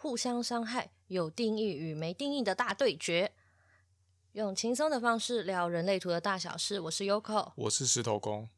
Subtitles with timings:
[0.00, 3.32] 互相伤害，有定义与没定义的大对决。
[4.30, 6.78] 用轻松的方式聊人类图的大小事。
[6.78, 8.48] 我是 Yoko，我是石头公。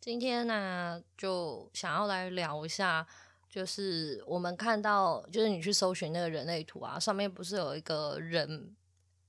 [0.00, 3.04] 今天呢、啊，就想要来聊一下，
[3.50, 8.76] 就是我们看到，就是你去搜寻那个人类图啊，上面不是有一个人，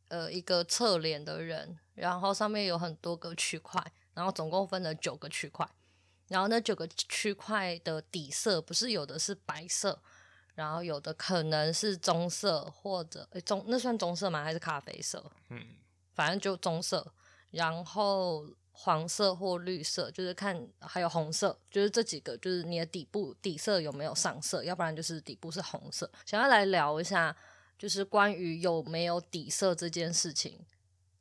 [0.09, 3.83] 呃，一个侧脸的人，然后上面有很多个区块，
[4.13, 5.67] 然后总共分了九个区块，
[6.27, 9.99] 然后那九个区块的底色不是有的是白色，
[10.59, 14.43] 然后有的可能是棕色或者诶棕，那算棕色吗？
[14.43, 15.23] 还是咖啡色？
[15.49, 15.63] 嗯，
[16.13, 17.13] 反正就棕色，
[17.51, 18.45] 然后。
[18.81, 26.09] 黄色或绿色，就是看还有红色，就是这几个，就是你的底部底色有没有上色，要不然就是底部是红色。
[26.25, 27.35] 想要来聊一下，
[27.77, 30.65] 就是关于有没有底色这件事情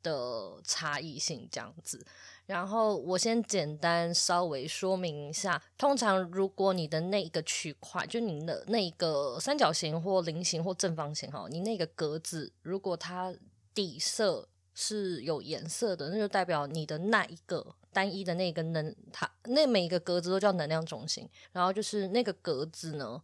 [0.01, 2.01] 的差异性这样子。
[2.49, 13.33] 然后我先简单稍微说明一下，通常如果你的那一个区块，就你的那一个三角形或菱形或正方形哈，你那个格子，如果它
[13.73, 14.49] 底色。
[14.81, 21.27] 是有颜色的，那就代表你的那一个单一的那个能，它那每一个格子都叫能量中心。
[21.51, 23.21] 然后就是那个格子呢，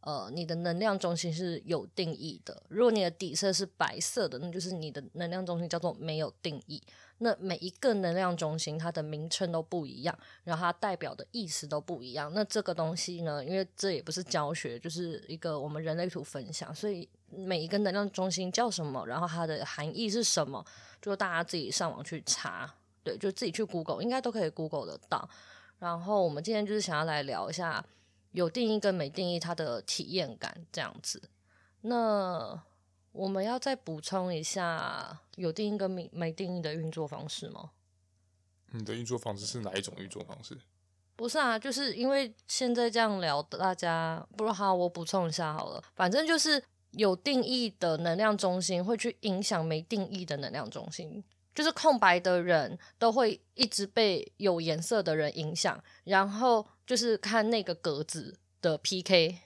[0.00, 2.60] 呃，你的能量中心是有定义的。
[2.68, 6.82] 如果你的底色是白色的，那就是你的能量中心叫做没有定义。
[7.18, 12.32] 那每一个能量中心它的名称都不一样，然后它代表的意思都不一样。
[12.34, 20.64] 那这个东西呢，因为这也不是教学，就是一个我们人类图分享，所以每一个能量中心叫什么，然后它的含义是什么。
[21.00, 25.28] 就大家自己上网去查，对，就自己去 Google，应该都可以 Google 得到。
[25.78, 27.84] 然后我们今天就是想要来聊一下
[28.32, 31.22] 有定义跟没定义它的体验感这样子。
[31.82, 32.60] 那
[33.16, 37.70] 我们要再补充一下有定义跟没没定义的运作方式吗？
[38.72, 40.58] 你的运作方式是哪一种运作方式？
[41.16, 46.62] 不是啊，就是因为现在这样聊，大家不如好，我补充一下好了，反正就是。
[46.92, 51.22] 有定义的能量中心会去影响没定义的能量中心，
[51.54, 59.36] 就是空白的人都会一直被有颜色的人影响，然后就是看那个格子的 PK，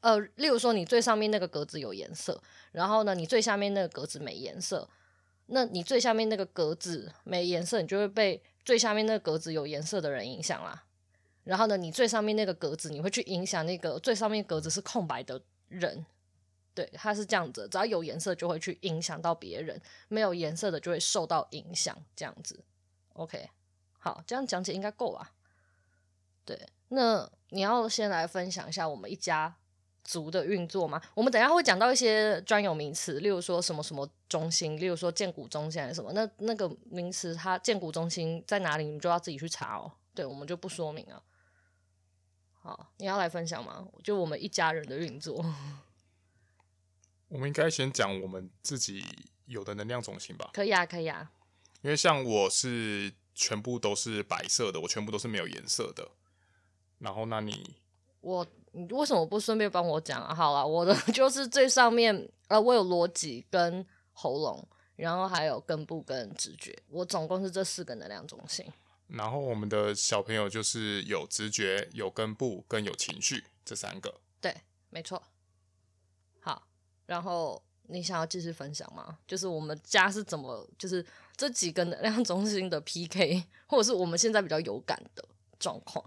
[0.00, 2.42] 呃，例如说你最上面那个格子有颜色，
[2.72, 4.88] 然后呢，你最下面那个格子没颜色，
[5.46, 10.84] 那你最下面那个格子没颜色，你就会被最下面那个格子有颜色的人影响啦。
[11.44, 16.04] 然后呢，你最上面那个格子，你会去影响那个最上面格子是空白的人。
[16.74, 22.62] 对，它是这样子，只要有颜色就会去影响到别人，没有颜色的就会受到影响，这样子。
[23.14, 23.50] OK，
[23.98, 25.32] 好，这样讲解应该够了。
[26.44, 29.56] 对，那你要先来分享一下我们一家
[30.08, 30.98] 族的运作吗？
[31.12, 39.92] 我们等下会讲到一些专有名词，例如说什么什么中心，例如说建股中心还是什么，那那个名词它建股中心在哪里，你们就要自己去查哦。
[40.14, 41.22] 对，我们就不说明了。
[42.62, 43.86] 好，你要来分享吗？
[44.02, 45.44] 就我们一家人的运作。
[47.28, 49.04] 我们应该先讲我们自己
[49.44, 50.48] 有的能量中心吧。
[50.54, 51.30] 可以啊，可以啊。
[51.82, 56.12] 因为像我是全部都是白色的，我全部都是没有颜色的。
[56.98, 57.76] 然后，那你
[58.22, 60.34] 我你为什么不顺便帮我讲啊？
[60.34, 68.64] 好了，我的 就是最上面呃，我有逻辑跟喉咙，然后还有根部跟直觉，我总共是这四个能量中心。
[69.08, 74.20] 然后我们的小朋友就是有直觉、有根部跟有情绪这三个。
[74.40, 74.54] 对，
[74.90, 75.22] 没错。
[76.40, 76.62] 好
[77.06, 79.18] 然后你想要继续分享吗？
[79.26, 81.04] 就是我们家是怎么，就是
[81.36, 85.24] 这几个能量中心的 PK，或者是我们现在比较有感的
[85.58, 86.04] 状况。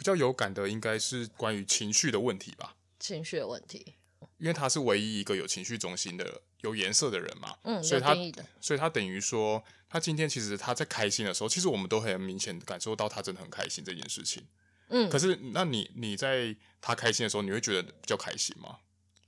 [0.00, 2.74] 比较有感的应该是关于情绪的问题吧？
[2.98, 3.96] 情绪的问题，
[4.38, 7.54] 因为他是唯一一个有情绪中心的、有颜色的人嘛。
[7.64, 8.14] 嗯，所以他，
[8.62, 14.42] 所以他等于说，他今天其实他在开心的时候，其实我们都很明显感受到他真的很开心这件事情。
[14.88, 18.78] 嗯，可是那你你在他开心的时候，你会觉得比较开心吗？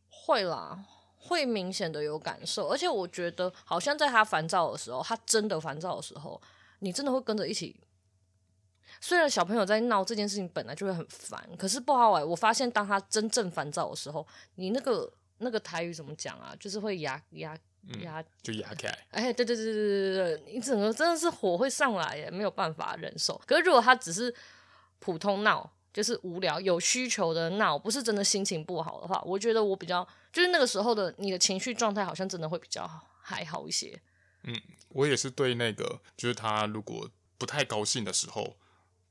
[0.08, 0.86] 会啦。
[1.18, 6.40] 会明显的有感受，而且我觉得好像在他烦躁的时候，他真的烦躁的时候，
[6.78, 7.76] 你真的会跟着一起。
[9.02, 12.26] 虽然小朋友在闹这件事情本来就会很烦，可是不好玩。
[12.26, 16.54] 我发现当他真正烦躁的时候，你那个那个台语怎么讲啊？
[16.58, 17.58] 就是会压压
[18.00, 18.88] 压，就压开。
[19.10, 23.38] 哎，对对对对对对对，你整个真的是火会上来耶，没有办法忍受。
[23.44, 24.34] 可是如果他只是
[25.00, 25.70] 普通闹。
[25.92, 30.02] 就是无聊有需求的闹，不是真的心情不好的话，我觉得我比较
[30.32, 32.90] 就是那个时候的你的情绪状态好像真的会比较
[33.20, 34.00] 还好一些。
[34.44, 34.58] 嗯，
[34.88, 38.56] 我也是对那个，就是他如果不太高兴的时候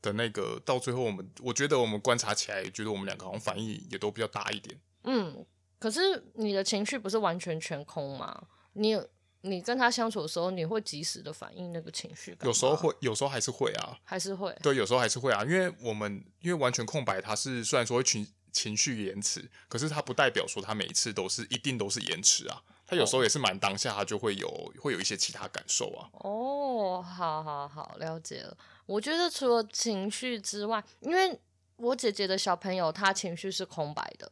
[0.01, 4.79] 的那个，到最后我们我觉得我们观察起来，觉得我们两个好像反应也都比较大一点。
[5.03, 5.45] 嗯，
[5.79, 8.47] 可是你的情绪不是完全全空吗？
[8.73, 8.99] 你。
[9.43, 12.37] 你跟他相处的时候，你会及时的反应那个情绪？
[12.43, 14.55] 有时候会，有时候还是会啊，还是会。
[14.61, 22.61] 对，有时候还是会啊，因为我们因为完全空白，他是虽然说会情情绪延迟，可是它不代表说他每一次都是一定都是延迟啊。
[22.91, 24.49] 他有时候也是蛮当下，他就会有
[24.81, 26.09] 会有一些其他感受啊。
[26.11, 28.57] 哦，好好好，了解了。
[28.85, 31.39] 我觉得除了情绪之外，因为
[31.77, 34.29] 我姐姐的小朋友他情绪是空白的，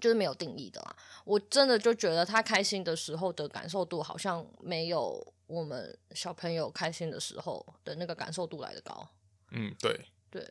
[0.00, 0.96] 就是没有定义的啦。
[1.26, 9.06] 我真的就觉得他开心的时候的感受度好像没有我们小朋友开心的时候的那个感受度来的高。
[9.50, 10.50] 嗯，对对，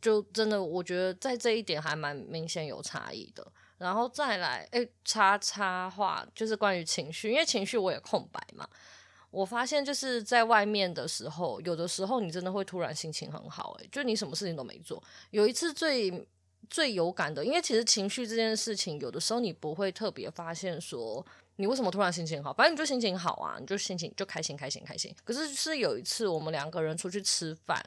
[0.00, 3.46] 就真的我觉得在这一点还蛮明显有差异的。
[3.78, 8.66] 然后再来，哎，插插话就是关于情绪，因为情绪我也空白嘛。
[9.30, 15.02] 我发现就是在外面的时候，有的时候你真的会突然心情很好，哎，就你什么事情都没做。
[15.30, 16.26] 有一次最
[16.70, 21.24] 最有感的，因为其实情绪这件事情，有的时候你不会特别发现说
[21.56, 25.14] 你为什么突然心情好，反正你就心情好啊，你就心情就开心开心开心。
[25.22, 27.84] 可是是有一次我们两个人出去吃饭。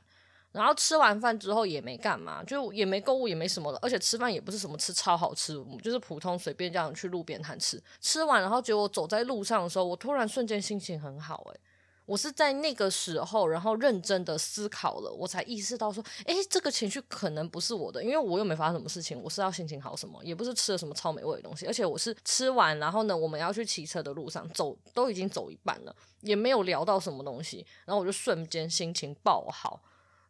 [0.51, 3.79] 然后吃完饭之后也没干嘛，就也没购物，也没什么了。
[3.81, 5.53] 而且吃饭也不是什么吃超好吃，
[5.83, 7.81] 就是普通随便这样去路边摊吃。
[8.01, 11.59] 吃完然后结果走在路上的时候，我突然瞬间心情很好诶，
[12.05, 29.79] 我是在那个时候，然后认真的思考了，我才意识到说，诶，这个情绪可能不是我的，因为我又没发生什么事情，我是要心情好什么，也不是吃了什么超美味的东西，而且我是吃完，然后呢，我们要去骑车的路上走，都已经走一半了，也没有聊到什么东西，然后我就瞬间心情爆好。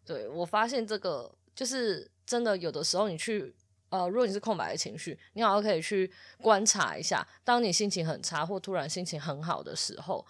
[0.10, 3.54] 对，我发现这个就是真的，有的时候你去
[3.90, 6.12] 呃，如果你是空白的情绪，你好像可以去
[6.42, 10.26] 观察一下，当你心情很差或突然心情很好的时候，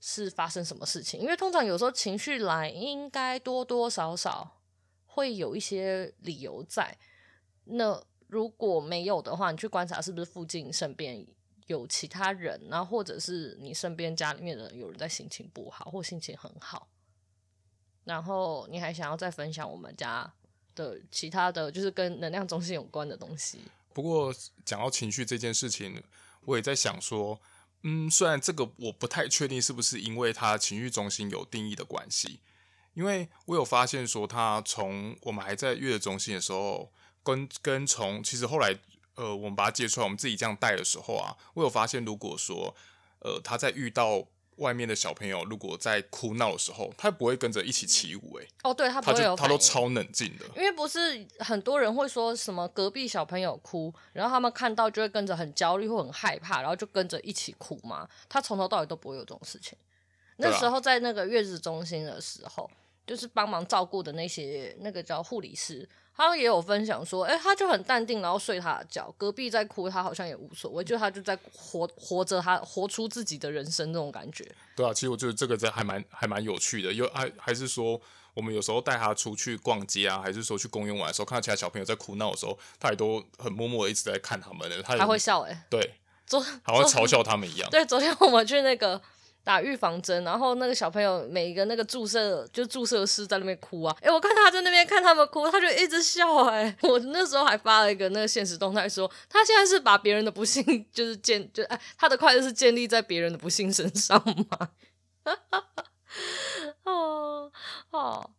[0.00, 1.20] 是发生什么事情？
[1.20, 4.62] 因为通常有时候情绪来，应该多多少少
[5.04, 6.96] 会有一些理由在。
[7.64, 11.26] 那如果没有的话，你去观察是不是附近身边
[11.66, 16.88] 有其他人，然后或者是你身边家里面的有人在心情不好或心情很好。
[18.08, 20.32] 然后你还想要再分享我们家
[20.74, 23.58] 的其他的就是跟能量中心有关的东西？
[23.92, 24.34] 不过
[24.64, 26.02] 讲到情绪这件事情，
[26.46, 27.38] 我也在想说，
[27.82, 32.40] 嗯，虽然这个我不太确定是不是因为他情绪中心有定义的关系，
[32.94, 36.90] 因为我有发现说，他从我们还在月子中心的时候，
[37.22, 38.74] 跟跟从其实后来
[39.16, 42.74] 呃，我们把他接出来，我们自己这样带的时候啊，我有发现，如果说
[43.18, 44.24] 呃，他在遇到
[44.58, 50.44] 外面的小朋友如果在哭闹的时候，他不会跟着一起起舞，欸，哎，哦，对，他不会有，他都超冷静的。
[50.56, 58.08] 因为不是很多人会说什么隔壁小朋友哭，然后他们看到就会跟着很焦虑或很害怕，然后就跟着一起哭嘛。
[58.28, 59.76] 他从头到尾都不会有这种事情。
[60.36, 62.70] 那时候在那个月子中心的时候，
[63.06, 65.88] 就是帮忙照顾的那些那个叫护理师。
[66.18, 69.14] 他也有分享说，哎、欸，他就很淡定，然后睡他的觉。
[69.16, 74.44] 隔壁在哭，他好像也无所谓，就他就在活活着，他活出自己的人生那种感觉。
[74.74, 76.92] 对啊，其实我觉得这个真还蛮还蛮有趣的。
[76.92, 78.00] 因为还还是说，
[78.34, 84.82] 我们有时候带他出去逛街啊，还是说去公园玩的时候，看到其他小朋友在哭闹的时候，他也都很默默的一直在看他们的。
[84.82, 85.94] 他还会笑哎、欸，对，
[86.26, 87.68] 昨好像嘲笑他们一样。
[87.72, 89.00] 对，昨天我们去那个。
[89.44, 100.62] 打预防针，然后那个小朋友每一个那个注射就注射师在那边哭啊，哎，我看他在那边看他们哭，他就一直笑哎， 我那时候还发了一个那个现实动态说，他现在是把别人的不幸
[100.92, 104.70] 就是建就哎，他的快乐是建立在别人的不幸身上吗？
[106.84, 107.50] 哦
[107.90, 108.30] 哦，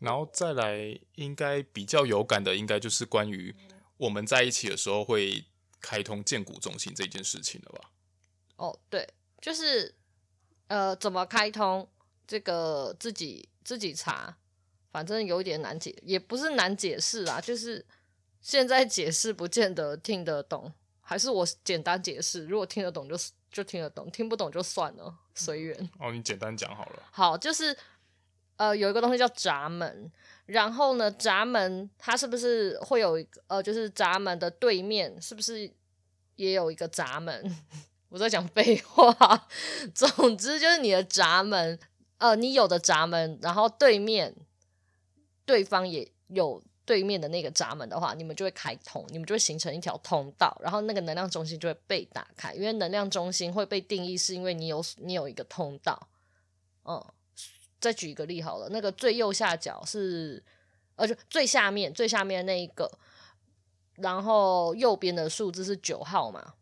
[0.00, 3.56] 然后再来应该比较有感的，应该就是关于
[3.96, 5.46] 我们在一起的时候会
[5.80, 7.90] 开通荐骨中心这件事情了吧？
[8.56, 9.08] 哦，对，
[9.40, 9.94] 就是。
[10.68, 11.88] 呃，怎么开通
[12.26, 14.36] 这个自己自己查，
[14.90, 17.84] 反正有点难解，也不是难解释啦，就是
[18.40, 23.16] 现在解释不见得听得懂，还是我简单解释，如果听得懂就
[23.50, 25.90] 就听得懂，听不懂就算了，随缘。
[25.98, 27.02] 哦，你简单讲好了。
[27.10, 27.74] 好，就是
[28.56, 30.12] 呃，有一个东西叫闸门，
[30.44, 35.70] 然后呢，闸门它是不是会有一个呃，就是闸门的对面是不是
[36.36, 37.56] 也有一个闸门？
[38.10, 39.48] 我在讲废话，
[39.94, 41.78] 总之就是你的闸门，
[42.16, 44.34] 呃，你有的闸门，然后对面
[45.44, 52.54] 对方也有对面的那个闸门的话，你们就会开通，你们就会形成一条通道，然后那个能量中心就会被打开。
[52.54, 56.08] 因为能量中心会被定义是因为你有你有一个通道。
[56.84, 57.04] 嗯，
[57.78, 60.42] 再举一个例好了，那个最右下角是，
[60.96, 62.90] 呃，就最下面最下面那一个，
[63.96, 66.54] 然后右边的数字是九号嘛。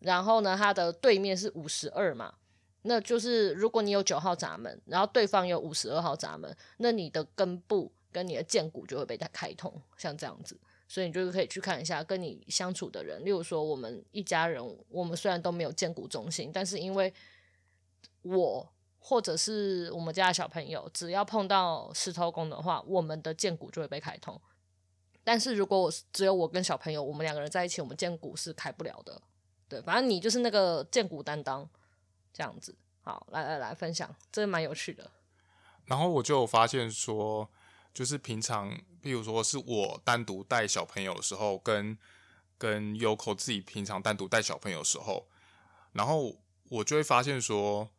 [0.00, 2.34] 然后呢，它的对面是五十二嘛，
[2.82, 17.12] 那就是如果你有九号闸门，然后对方有五十二号闸门，那你的根部跟你的剑骨就会被它开通，像这样子，所以你就是可以去看一下跟你相处的人，例如说我们一家人，我们虽然都没有荐骨中心，但是因为
[18.22, 24.40] 我或者是我们家的小朋友，只要碰到石头公的话，我们的荐骨就会被开通。
[25.24, 29.20] 但是如果我只有我跟小朋友，我们两个人在一起，我们荐骨是开不了的。
[29.68, 31.68] 对，反正你就是那个荐骨担当，
[32.32, 32.74] 这样子。
[33.02, 35.10] 好，来来来，分享，这蛮有趣的。
[35.84, 37.48] 然后我就发现说，
[37.92, 41.96] 就是平常，比如说是我单独带小朋友的时候，跟
[42.56, 45.28] 跟 Yoko 自己平常单独带小朋友的时候，
[45.92, 46.36] 然后
[46.68, 47.90] 我就会发现说，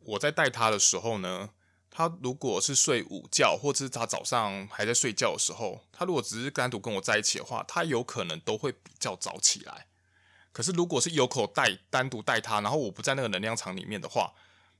[0.00, 1.50] 我在带他的时候呢。
[1.94, 9.88] 他如果是睡午觉，或者是他早上还在睡觉的时候，他如果只是单独跟我在一起的话，他有可能都会比较早起来。
[10.52, 14.32] 可是如果是有口带单独带他，然后我不在那个能量场里面的话，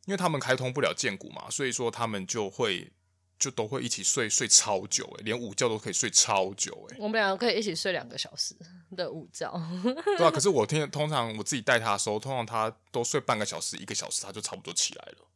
[0.07, 2.93] 因为他们开通不了剑骨嘛，所以说他们就会
[3.39, 6.97] 就都会一起睡睡超久，诶，连午觉都可以睡超久，诶。
[6.99, 8.55] 我们两个可以一起睡两个小时
[8.97, 9.51] 的午觉。
[10.17, 15.29] 对啊，可是我听通常我自己带他的时候，通常他都睡半个小时、一个小时，他就差不多起来了。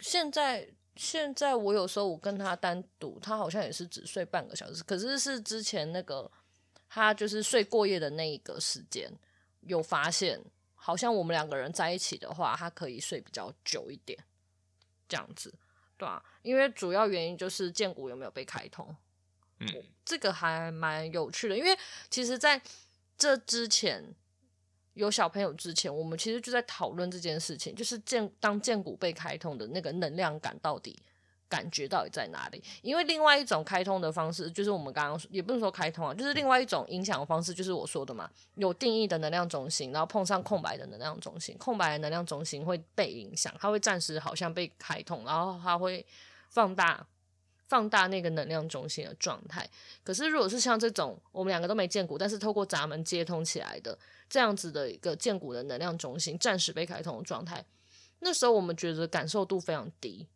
[0.00, 0.68] 现在。
[1.00, 6.28] 现在我有时候我跟他单独，他好像也是只睡半个小时，可是是之前那个
[6.88, 9.08] 他就是睡过夜的那一个时间，
[9.60, 10.40] 有发现
[10.74, 14.18] 好像我们两个人在一起的话，他可以睡比较久一点，
[15.08, 15.54] 这样子，
[15.96, 18.94] 对啊，因为主要原因就是荐骨有没有被开通，
[19.60, 19.68] 嗯，
[20.04, 21.76] 这个还蛮有趣的，因为
[22.10, 22.60] 其实在
[23.16, 24.14] 这之前。
[24.94, 31.00] 有小朋友之前，我们其实就在讨论这件事情，就是建当荐骨被开通的那个能量感到底
[31.48, 32.62] 感觉到底在哪里？
[32.82, 46.04] 因为另外一种开通的方式，就是我们刚刚也不是说开通啊，就是另外一种影响的方式，就是我说的嘛，有定义的能量中心，然后碰上空白的能量中心，空白的能量中心会被影响，它会暂时好像被开通，然后它会
[46.50, 47.06] 放大
[47.66, 49.68] 放大那个能量中心的状态。
[50.02, 53.98] 可是如果是像这种我们两个都没见骨，但是透过闸门接通起来的。
[54.30, 57.64] 这样子的一个见骨的能量中心暂时被开通的状态，
[58.18, 60.28] 那时候我们觉得感受度非常低。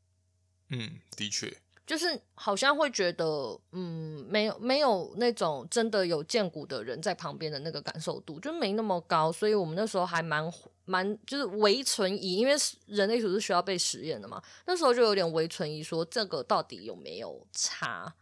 [0.73, 3.25] 嗯，的确，就是好像会觉得，
[3.71, 10.53] 嗯，没有没有那种真的有见骨的人在旁边的那个感受度就没那么高，所以我们那时候还蛮
[10.85, 12.55] 蛮就是唯存疑，因为
[12.87, 18.13] 人类组是需要被实验的嘛，那时候就有点唯存疑，说这个到底有没有差？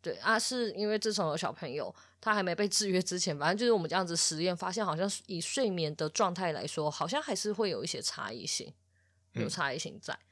[0.00, 1.94] 对啊，是因为自从有小朋友。
[2.20, 8.72] 他还没被制约之前，反正就是我们这样子实验，发现好像以睡眠的状态来说，好像还是会有一些差异性，
[9.32, 10.14] 有差异性在。
[10.14, 10.24] 嗯、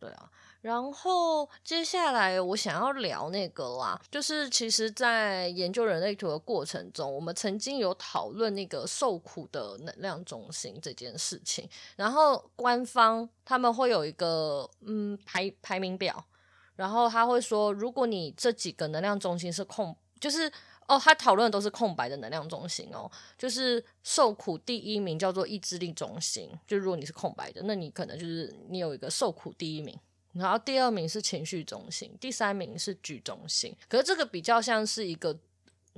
[0.00, 0.30] 对啊，
[0.66, 16.26] 然后接下来我想要聊那个啦，就是其实，在研究人类图的过程中，我们曾经有讨论那个受苦的能量中心这件事情，然后官方他们会有一个嗯排排名表，
[16.74, 20.50] 然后他会说，如果你这几个能量中心是空，就是。
[20.88, 29.98] 哦，他讨论的都是空白的能量中心哦，就是受苦第一名叫做意志力中心，就如果你是空白的，那你可能就是你有一个受苦第一名，
[30.38, 35.36] 然后第二名是情绪中心，第三名是局中心，可是这个比较像是一个。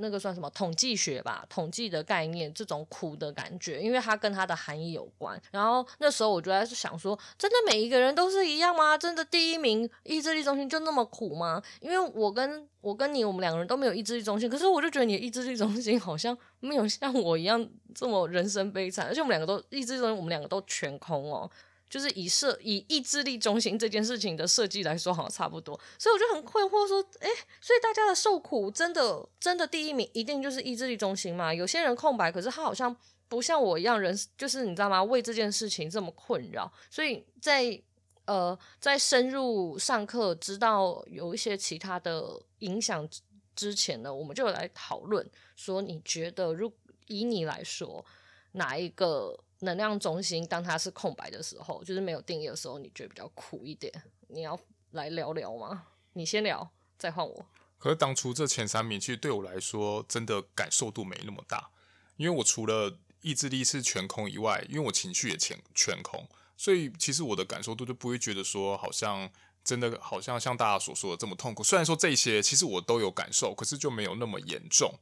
[0.01, 1.45] 那个算什么统计学吧？
[1.49, 5.37] 统计的概念，这种苦的感觉，因为它跟它的含义有关。
[5.51, 8.97] 然后那时候我就在想说，真的每一个人都是一样吗？
[8.97, 11.61] 真的第一名意志力中心就那么苦吗？
[11.81, 21.51] 因为我跟我跟你，我们两个人都没有意志力中心，可是我就觉得你的意志力中心好像没有像我一样这么人生悲惨，而且我们两个都意志力中心，我们两个都全空哦。
[21.89, 27.29] 就是以设以意志力中心这件事情的设计来说，好像差不多，所以我就很困惑，说，哎，
[27.61, 31.53] 所以大家的受苦真的真的第一名一定就是意志力中心吗？
[31.53, 32.95] 有些人空白，可是他好像
[33.29, 35.03] 不像我一样人，就是你知道吗？
[35.03, 37.81] 为这件事情这么困扰，所以在
[38.27, 43.09] 呃在深入上课，知道有一些其他的影响
[43.57, 45.27] 之前呢，我们就来讨论
[45.57, 46.71] 说，你觉得如
[47.07, 48.05] 以你来说
[48.53, 49.39] 哪一个？
[49.61, 53.93] 能量中心，当它是空白的时候，就是没有定义的时候，你觉得比较苦一点。
[54.29, 54.59] 你要
[54.93, 55.87] 来聊聊吗？
[56.13, 57.47] 你先聊，再换我。
[57.79, 61.71] 可是当初这前三名，其实对我来说，真的感受度没那么大，
[62.17, 69.31] 因为我除了意志力是全空以外，因为我情绪也全全空，所以其实我的感受度就不会觉得说，好像
[69.65, 71.63] 真的好像像大家所说的这么痛苦。
[71.63, 74.99] 虽然说这些其实我都有感受，可是就没有那么严重。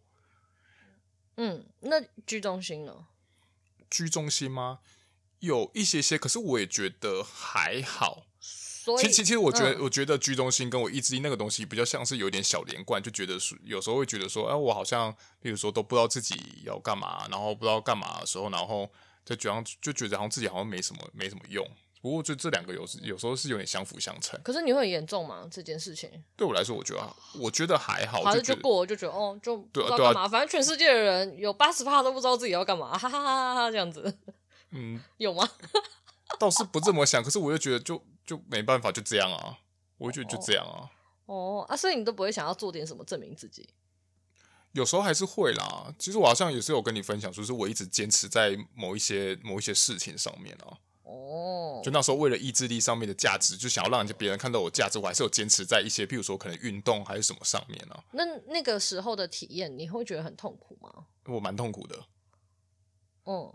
[1.36, 3.06] 嗯，那居中心呢？
[3.90, 4.80] 居中心吗？
[5.40, 8.26] 有一些些，可是我也觉得还好。
[8.40, 18.88] 所以，其实其实我觉得，嗯、我觉得居中心跟我意志力那个东西比较像是有点小连贯，就觉得是有时候会觉得说，哎，我好像，比如说都不知道自己要干嘛，然后不知道干嘛的时候，然后
[19.24, 21.68] 就觉得就觉得好像自己好像没什么没什么用。
[22.02, 24.40] 不过就这两个有时有时候是有点相辅相成。
[24.42, 25.48] 可是你会很严重吗？
[25.50, 30.22] 这件事情对我来说，我觉得我觉得还好，反正就过，就觉得哦，就不知道干嘛。
[30.22, 34.18] 啊、反正全世界的人有八十趴都不知道自己要干嘛，哈哈哈哈这样子。
[34.70, 35.48] 嗯， 有吗？
[36.38, 39.58] 倒是不这么想，可是我又觉得就就没办法，就这样啊。
[39.98, 40.90] 我就觉得就这样啊。
[41.26, 43.68] 哦，哦啊，所以你都不会想要做点什么证明自己？
[44.72, 45.94] 有时候还是会啦。
[45.98, 50.76] 其实我好像也是有跟你分享，就是我一直坚持在某一些某一些事情上面啊。
[51.08, 58.04] 哦，就那时候为了意志力上面的价值，就想要让人家别人看到我价值，我还是有坚持在一些，譬如说可能运动还是什么上面啊。
[58.10, 61.06] 那那个时候的体验，你会觉得很痛苦吗？
[61.26, 62.04] 我蛮痛苦的。
[63.24, 63.54] 嗯，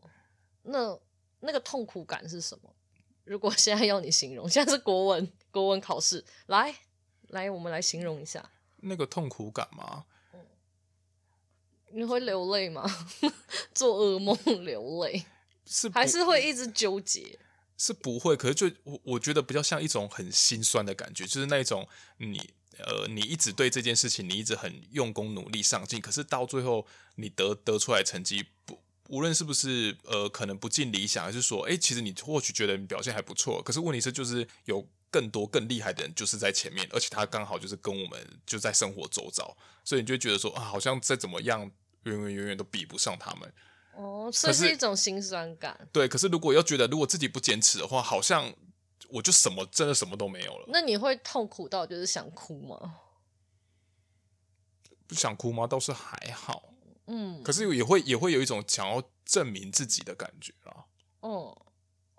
[0.63, 0.98] 那
[1.41, 2.74] 那个痛苦感是什么？
[3.25, 6.74] 如果现在要你形容， 现在是国文国文考试，来
[7.27, 10.05] 来，我们来形容一下那个痛苦感吗？
[10.34, 10.39] 嗯，
[11.89, 12.89] 你会流泪吗？
[13.75, 15.25] 做噩梦流泪？
[15.65, 17.39] 是还是会一直纠结？
[17.77, 21.88] 是不会，可是就我我觉得比较像一种很心酸的感觉，就是那种
[22.18, 22.38] 你
[22.77, 41.62] 呃，你一直对这件事情，你一直很用功努力上进，可是到最后你得得出来成绩不，无论是不是呃，可能不尽理想，还是说，哎，其实你或许觉得你表现还不错，可是问题是就是有更多更厉害的人就是在前面，而且他刚好就是跟我们就在生活周遭，所以你就觉得说啊，好像再怎么样，
[42.03, 43.51] 远远远远都比不上他们。
[44.01, 45.88] 哦，这是一种心酸感。
[45.91, 48.51] 对，可是如果又觉得如果自己不坚持的话，好像
[49.10, 50.65] 我就什么真的什么都没有了。
[50.70, 52.96] 那你会痛苦到就是想哭吗？
[55.05, 55.67] 不想哭吗？
[55.67, 56.74] 倒是还好。
[57.05, 60.86] 嗯，可是也会也会有一种想要证明自己的感觉啊。
[61.22, 61.55] 嗯，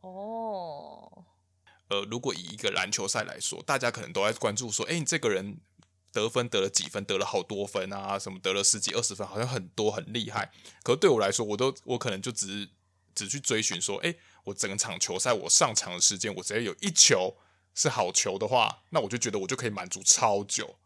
[0.03, 1.25] 哦。
[1.89, 5.59] 呃，如果以一个篮球赛来说，大家可能都在关注说，哎，你这个人。
[6.13, 7.03] 得分得了几分？
[7.05, 8.19] 得了好多分啊！
[8.19, 10.53] 什么得了十几二十分，好像很多很厉害。
[10.83, 12.69] 可是对我来说，我都我可能就只
[13.15, 14.15] 只去追寻说，哎，
[14.45, 17.35] 我整场球赛我上场的时间，我只要有一球
[17.75, 20.77] 是好球的话，那我就觉得我就可以满足超久。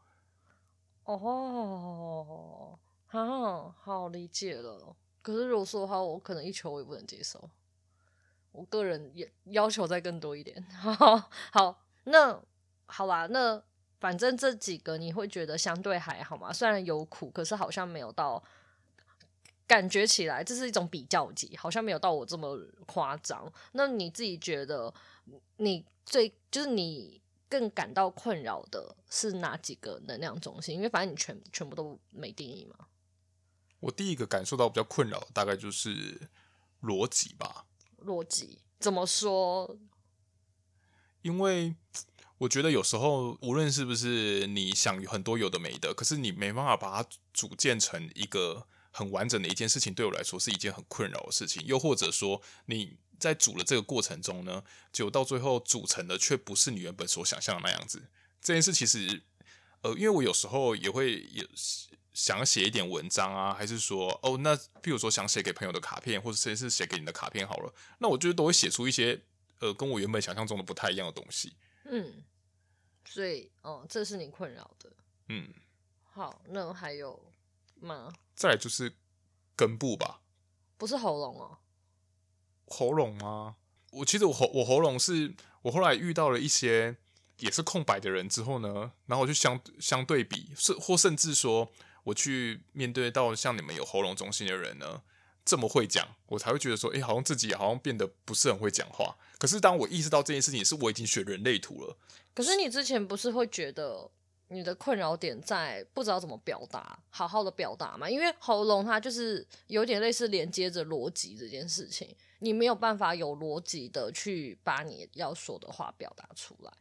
[1.05, 4.95] 哦，好，好理解了。
[5.23, 7.51] 可是如果说的话，我可能一球我也不能接受。
[8.53, 10.63] 我个人也要求再更多一点。
[10.71, 12.41] 好，好，那
[12.87, 13.61] 好吧，那。
[13.99, 16.53] 反正这几个你会觉得相对还好嘛？
[16.53, 18.43] 虽然有苦，可是好像没有到
[19.67, 23.51] 感觉起来，这是一种比较级，好像没有到我这么夸张。
[23.73, 24.93] 那你自己觉得，
[25.57, 30.75] 你最就是你更感到困扰的是哪几个能量中心？
[30.75, 32.87] 因为反正你全全部都没定义嘛。
[33.81, 36.29] 我第一个感受到比较困扰大概就是
[36.83, 37.65] 逻辑吧。
[38.05, 39.79] 逻辑怎么说？
[41.23, 41.75] 因为。
[42.39, 51.65] 我觉得有时候，无论是不是你想很多有的没的，可是你没办法把它组建成一个很完整的一件事情，对我来说是一件很困扰的事情。
[51.65, 58.03] 又或者说，你在组的这个过程中呢，就到最后组成的却不是你原本所想象的那样子。
[58.43, 59.23] 这件事其实，
[59.81, 61.43] 呃，因为我有时候也会有
[62.13, 69.23] 想写一点文章啊，还是说，哦，那譬如说想写给朋友的卡片，或者是写给你的卡片好了，那我觉得都会写出一些，
[69.61, 71.55] 呃，跟我原本想象中的不太一样的东西。
[71.89, 72.25] 嗯，
[73.05, 74.93] 所以哦，这是你困扰的。
[75.29, 75.53] 嗯，
[76.05, 77.33] 好，那还有
[77.81, 78.13] 吗？
[78.35, 78.93] 再来就是
[79.55, 80.21] 根部吧，
[80.77, 81.59] 不是喉咙哦。
[82.67, 83.57] 喉咙吗？
[83.93, 86.97] 我其实我喉我喉咙是我后来遇到了一些
[87.39, 91.71] 也是空白的人之后呢，然后我就相相对比，是或甚至说
[92.05, 95.03] 我去面对到像你们有喉咙中心的人呢。
[95.47, 99.17] 这么会讲，我才会觉得说，哎，好像自己好像变得不是很会讲话。
[99.39, 101.97] 可是当我意识到这件事情，是我已经学人类图了。
[102.35, 104.11] 可是你之前不是会觉得
[104.49, 108.11] 你的困扰点在不知道怎么表达，好好的表达吗？
[108.11, 116.73] 因为喉咙它就是有点类似连接着逻辑这件事情，你没有办法有逻辑的去把你要说的话表达出来。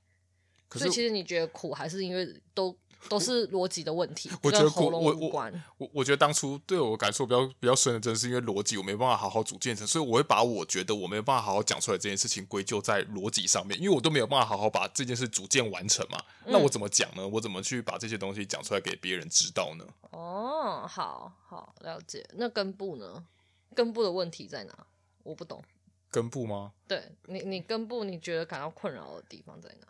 [0.72, 2.76] 所以其实你觉得苦，还是因为都？
[3.10, 5.52] 都是逻辑的问题，我觉得喉咙无关。
[5.78, 16.20] 我我我觉得当初对我感受比较比较深的，真的是因为逻辑我没办法好好组建成，所以我会把我觉得我没有办法好好讲出来这件事情归咎在逻辑上面，因为我都没有办法好好把这件事组建完成嘛。
[16.46, 17.28] 那我怎么讲呢？
[17.28, 19.86] 我怎么去把这些东西讲出来给别人知道呢？
[20.12, 22.26] 哦，好好了解。
[22.34, 23.26] 那根部呢？
[23.74, 24.88] 根部的问题在哪？
[25.24, 25.62] 我不懂。
[26.12, 26.72] 根部吗？
[26.88, 29.88] 对你，你根部你觉得感到困扰的地方在哪？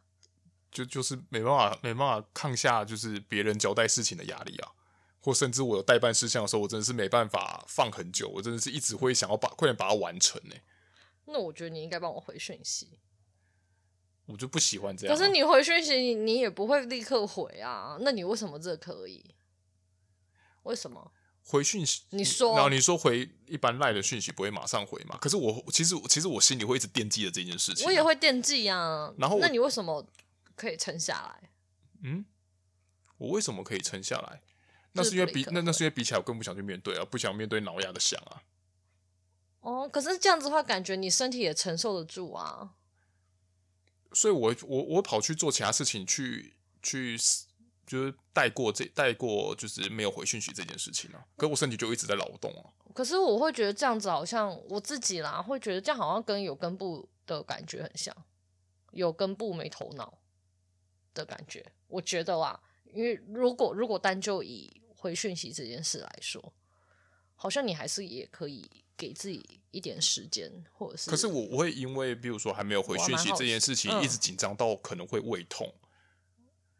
[0.75, 4.69] 就就是没办法，没办法抗下就是别人交代事情的压力啊，
[5.21, 10.55] 或甚至我有代办事项的时候，我真的是没办法放很久，我真的是一直会想要把快点把它完成呢。
[11.27, 12.99] 那我觉得你应该帮我回讯息，
[14.25, 15.15] 我就不喜欢这样。
[15.15, 17.97] 可是你回讯息，你也不会立刻回啊？
[18.01, 19.33] 那你为什么这可以？
[20.63, 21.13] 为什么
[21.45, 22.01] 回讯息？
[22.09, 25.17] 你说，然后你说回一般赖的讯息不会马上回嘛？
[25.21, 29.13] 可是我其实其实我心里会一直惦记着这件事情啊，我也会惦记啊。
[29.17, 30.05] 然后那你为什么？
[30.55, 31.49] 可以撑下来，
[32.03, 32.25] 嗯，
[33.17, 34.41] 我为什么可以撑下来？
[34.93, 38.41] 那是因为比那那是因为比起来，我更不想去面对啊，不想面对挠牙的想啊。
[39.59, 42.75] 哦，可是这样子的话，感觉你身体也承受得住啊。
[44.13, 47.17] 所以我我我跑去做其他事情，去去
[47.85, 52.71] 就是带过这带过就是没有回讯息这件事情啊，可是我身体就一直在劳动啊。
[52.93, 58.15] 可是我会觉得这样子好像我自己啦，会觉得这样好像跟有根部的感觉很像，
[58.91, 60.17] 有根部没头脑
[61.15, 61.65] 的感觉。
[61.87, 62.61] 我觉得啦，
[62.93, 66.53] 因为如果如果单就以回讯息这件事来说，
[67.35, 71.09] 好像你还是也可以给自己一点时间，或者是。
[71.09, 75.73] 可是我我会因为比如说还没有回讯息这件事情，一直紧张到可能会胃痛。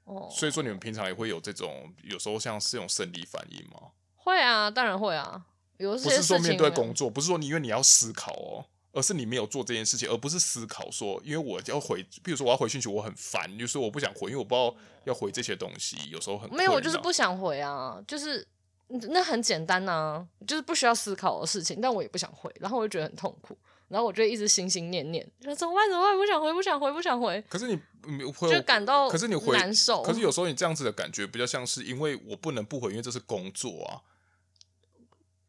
[0.03, 3.91] 哦、嗯，所以说你们平常也会有这种有时候像是这种生理反应吗？
[4.15, 5.47] 会啊，当然会啊。
[5.77, 18.47] 不是说面对工作，不是说你因为你要思考哦，而是你没有做这件事情，而不是思考说，因为我要回，比如说我要回讯息，我很烦，就是我不想回，因为我不知道要回这些东西，有时候很没有，我就是不想回啊，就是
[18.87, 23.57] 那很简单呐、啊，就是不需要思考的事情，但我也不想回，然后我就觉得很痛苦，
[23.89, 25.89] 然后我就一直心心念念，说怎么办？
[25.89, 26.17] 怎么办？
[26.17, 27.43] 不想回，不想回，不想回。
[27.49, 34.01] 可是你会就感到，可是你会难受，可是有时候你这样子的感觉比较像是因为我不能不回，因为这是工作啊。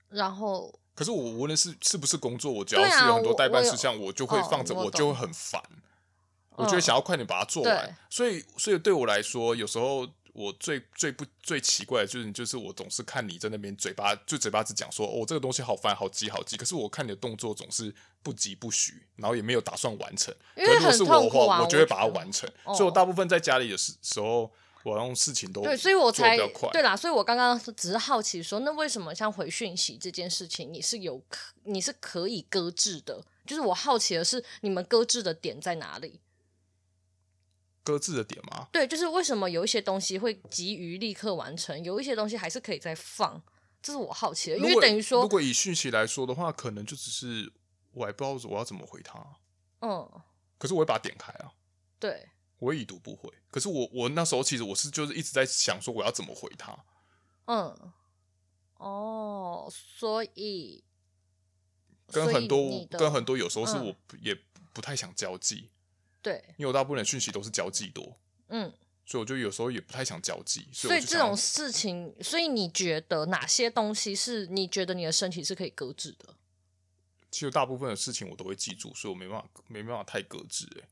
[0.08, 5.62] 然后，可是我无论是是不是工作，我只要是有很多代办事项，我，我，就会放着，哦，我，就会很烦，
[6.52, 7.86] 我就会想要快点把它做完。
[7.86, 16.56] 嗯、所以，所以对我来说，有时候我最最不最奇怪的就是，就是我总是看你在那边嘴巴就嘴巴只讲说，哦，这个东西好烦，好急，好急。
[16.56, 20.34] 可是我看你的动作总是不急不徐，然后也没有打算完成。
[20.56, 22.50] 因如果是我的话，我就会把它完成。
[22.64, 24.50] 哦、所以我大部分在家里的时时候。
[24.86, 26.36] 我用事情都对，所以我才
[26.72, 33.24] 对啦，所以我刚刚只是好奇说，那为什么像回讯息这件事情，你是有可你是可以搁置的？
[33.44, 36.20] 就是我好奇的是，你们搁置的点在哪里？
[37.82, 38.68] 搁置的点吗？
[38.70, 43.42] 对，就是为什么有一些东西会急于立刻完成，有一些东西还是可以再放，
[43.82, 44.58] 这是我好奇的。
[44.58, 47.52] 因为等于说，如果以讯息来说的话，可能就只是
[47.92, 49.20] 我还不知道我要怎么回他。
[49.80, 50.08] 嗯，
[50.58, 51.50] 可是我会把它点开啊。
[51.98, 52.28] 对。
[52.58, 56.76] 我已读不回，可是我我那时候其实我是就是一直在想说我要怎么回他。
[57.46, 57.92] 嗯，
[58.78, 60.82] 哦，所以
[62.08, 64.36] 跟很多跟很多有时候是我也
[64.72, 65.68] 不太想交际，
[66.22, 68.72] 对、嗯，因为我大部分的讯息都是交际多，嗯，
[69.04, 70.66] 所以我就有时候也不太想交际。
[70.72, 76.34] 所以，所以这种事情，所以你觉得哪些东西是你觉得你的身体是可以搁置的？
[77.30, 80.88] 其实大部分的事情我都会记住，所以我没办法没办法太搁置哎。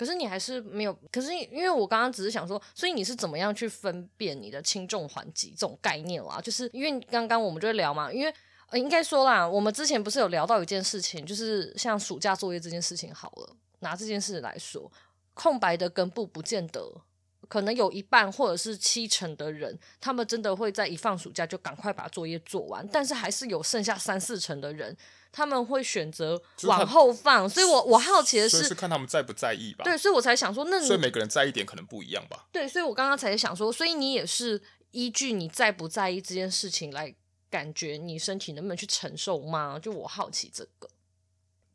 [0.00, 6.40] 可是你还是没有，可是因为我刚刚只是想说，所以你是怎么样去分辨你的轻重缓急这种概念啦？
[6.40, 8.34] 就是因为刚刚我们就聊嘛，因为
[8.70, 14.90] 呃应该说啦，我们之前不是有聊到一件事情，就是像暑假作业这件事情好了，拿这件事来说，
[15.34, 17.02] 空白的根部不见得，
[17.50, 24.96] 可能有一半或者是七成的人，他们真的会在一放暑假就赶快把作业做完，但是还是有剩下三四成的人。
[25.32, 29.84] 他们会选择往后放，所以我我好奇的是，是看他们在不在意吧？
[29.84, 32.48] 对，所以我才想说，那所以每个人在意点可能不一样吧？
[32.50, 34.60] 对，所以我刚刚才想说，所以你也是
[34.90, 37.14] 依据你在不在意这件事情来
[37.48, 39.78] 感觉你身体能不能去承受吗？
[39.78, 40.88] 就我好奇这个。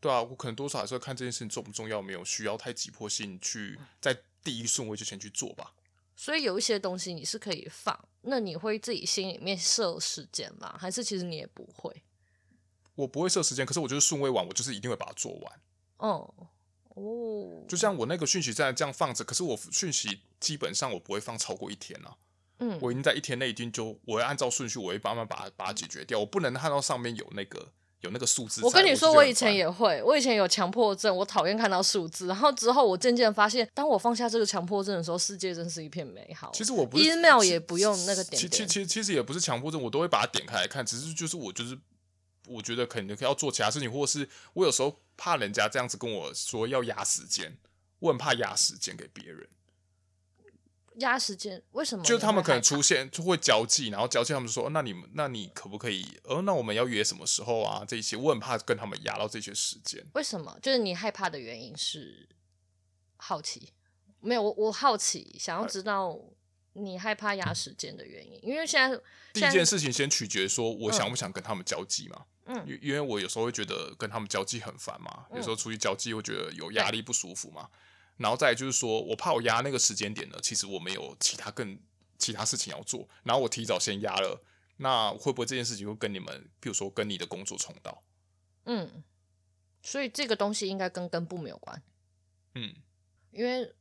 [0.01, 5.73] 对啊，我可能多少还是会看这件事情重不重要，没有需要太急迫性去在第一顺位就先去做吧。
[6.15, 10.73] 所以有一些东西你是可以放，那你会自己心里面设时间吗？
[10.79, 12.03] 还是其实你也不会？
[12.95, 15.59] 我不会设时间，可是我就是顺位完，我就是一定会把它做完。
[15.97, 16.33] 哦
[16.95, 22.15] 哦，就像我那个讯息在这样放着，可是我讯息基本上我不会放超过一天啊。
[22.59, 26.19] 嗯，我已经在一天内已经就我会按照顺序，我会慢慢把它把它解决掉。
[26.19, 27.73] 我不能看到上面有那个
[28.05, 28.63] 有那个数字。
[28.63, 32.27] 我跟你说，我以前也会，我以前有强迫症，我讨厌看到数字。
[32.27, 36.51] 然后之后我渐渐发现，当我放下这个强迫症的时候，世界真是一片美好。
[36.53, 38.39] 其实我不 email 也不用那个点点。
[38.39, 40.85] 其其其其实也不是强迫症，我都会把它点开来看。
[40.85, 41.77] 只是就是我就是。
[42.47, 47.57] 我觉得肯定要做其他事情，或是我有时候怕人家这样子跟我说要压时间，
[47.97, 49.49] 我很怕压时间给别人。
[50.97, 52.03] 压时间为什么？
[52.03, 56.05] 就是他们可能出现就会交际，然后交际他们说，那你们那你可不可以？
[56.23, 57.83] 呃，那我们要约什么时候啊？
[57.87, 60.03] 这些我很怕跟他们压到这些时间。
[60.13, 60.57] 为什么？
[60.61, 62.27] 就是你害怕的原因是
[63.17, 63.73] 好奇？
[64.21, 66.19] 没有，我我好奇，想要知道。
[66.77, 68.99] 你害怕压时间的原因，因为现在
[69.31, 72.25] 第一件事情先取决说我想不想跟他们交际嘛。
[72.47, 77.69] 嗯，因为我有时候会觉得跟他们交际很烦嘛，嗯、有时候出去交际会觉得有压力不舒服嘛。
[78.17, 81.77] 然后再就是说我怕我压那个时间点呢，其实我没有其他更
[82.17, 84.41] 其他事情要做，然后我提早先压了，
[84.77, 88.01] 那会不会这件事情会跟你们，比如说跟你的工作冲到？
[88.65, 89.03] 嗯，
[89.81, 91.81] 所以这个东西应该跟根部没有关。
[92.55, 92.75] 嗯，
[93.31, 93.73] 因为。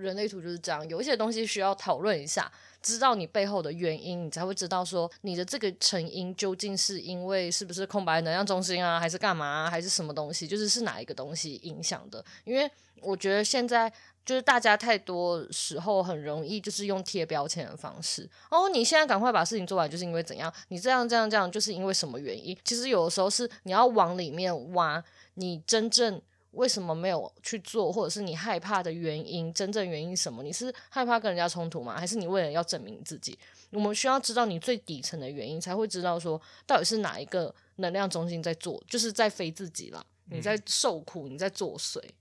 [0.00, 2.50] 人类图就是这样，有一些东西需要讨论一下，
[2.82, 12.24] 知道你背后的原因，你才会知道说你的这个成因究竟是因为是不是空白能量中心啊，还是干嘛，还是什么东西，就是是哪一个东西影响的？
[12.44, 12.70] 因为
[13.02, 13.92] 我觉得现在
[14.24, 20.52] 就是大家太多时候很容易就是用贴标签的方式，哦，你现在赶快把事情做完，就是因为怎样？
[20.68, 22.56] 你这样这样这样，就是因为什么原因？
[22.64, 25.02] 其实有的时候是你要往里面挖，
[25.34, 26.20] 你真正。
[26.52, 29.52] 为什么没有去做，或者是你害怕的原因？
[29.54, 30.42] 真正原因什么？
[30.42, 31.98] 你是害怕跟人家冲突吗？
[31.98, 33.38] 还是你为了要证明自己？
[33.70, 40.04] 我们需要知道你最底层的原因，才会知道说到底是哪一个能量中心在做，就是在飞自己啦。
[40.32, 41.98] 你在受苦，你在作祟。
[42.00, 42.14] 嗯、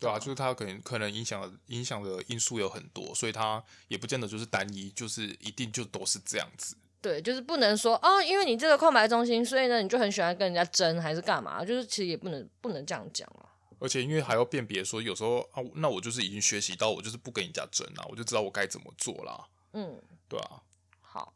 [0.00, 6.76] 对啊，就是它可能可能影响影响的因素有很多，所以它也不见得就是单一，就是一定就都是这样子。
[7.00, 11.64] 对，就是不能说哦，因为你这个空白中心，所以呢，你就很喜欢跟人家争，还是干嘛？
[11.64, 13.50] 就是其实也不能不能这样讲啊。
[13.82, 19.44] 而且因为还要辨别，说有时候啊，那我就是已经学习到，我就是不跟人家争了，我就知道我该怎么做啦。
[19.72, 20.62] 嗯，对啊。
[21.00, 21.32] 好。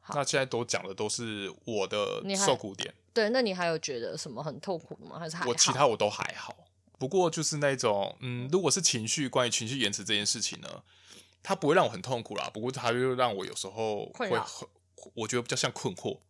[0.00, 0.14] 好。
[0.14, 2.94] 那现在都讲的都是我的受苦点。
[3.12, 5.18] 对，那你还有觉得什么很痛苦的吗？
[5.18, 5.44] 还是还？
[5.44, 6.54] 我其他我都还好。
[7.00, 10.84] 不过就是那种，嗯，如果是情绪，关于情绪延迟这件事情呢，
[11.42, 12.48] 它不会让我很痛苦啦。
[12.54, 14.68] 不过它就让我有时候会很，
[15.14, 16.20] 我觉得比较像困惑。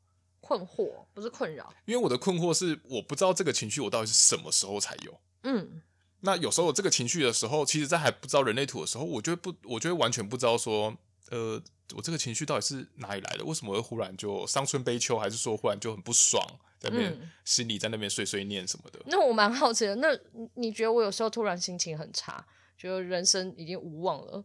[0.40, 5.20] 困惑不是困扰，因为我的困惑是我不知道这个情绪我到底是什么时候才有。
[5.42, 5.82] 嗯，
[6.20, 10.96] 那有时候有这个情绪的时候，其实，在还不知道人类图的时候，我就会不，我就会完全不知道说，
[11.30, 11.62] 呃，
[11.94, 13.44] 我这个情绪到底是哪里来的？
[13.44, 16.42] 为什么会忽然就伤春悲秋，还是说忽然就很不爽，
[16.80, 19.00] 在那边、嗯、心里在那边碎碎念什么的？
[19.06, 20.08] 那我蛮好奇的，那
[20.54, 22.44] 你觉得我有时候突然心情很差，
[22.76, 24.44] 觉得人生已经无望了，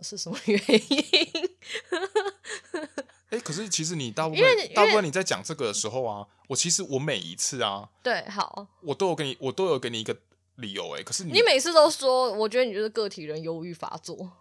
[0.00, 1.50] 是什么原因？
[3.30, 4.42] 哎、欸，可是其实你大部分
[4.74, 10.16] 大部分你在讲这个的时候啊，我其实我每一次啊，对，好，我都有给你，我都有给你一个
[10.54, 14.32] 理由哎、欸，可是你，你每次都说，我觉得你就是个体人忧郁发作，